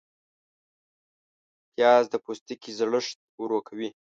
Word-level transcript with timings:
پیاز 1.73 2.03
د 2.09 2.15
پوستکي 2.23 2.71
زړښت 2.79 3.19
ورو 3.41 3.59
کوي 3.67 3.89